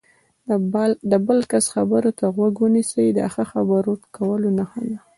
د 1.11 1.13
بل 1.27 1.39
کس 1.51 1.65
خبرو 1.75 2.09
ته 2.19 2.25
غوږ 2.35 2.53
ونیسئ، 2.61 3.07
دا 3.17 3.25
د 3.27 3.31
ښه 3.33 3.43
خبرو 3.53 3.91
کولو 4.17 4.49
نښه 4.57 4.81
ده. 4.89 4.99